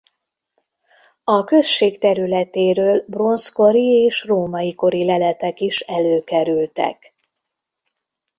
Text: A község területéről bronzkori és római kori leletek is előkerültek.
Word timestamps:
A 1.23 1.43
község 1.43 1.97
területéről 1.99 3.03
bronzkori 3.07 3.87
és 4.03 4.23
római 4.23 4.75
kori 4.75 5.05
leletek 5.05 5.59
is 5.59 5.79
előkerültek. 5.79 7.13